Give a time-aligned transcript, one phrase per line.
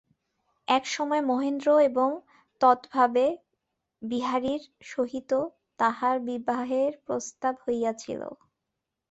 [0.67, 2.09] এক সময়ে মহেন্দ্র এবং
[2.61, 3.25] তদভাবে
[4.01, 5.31] বিহারীর সহিত
[5.79, 8.21] তাহার বিবাহের প্রস্তাব হইয়াছিল।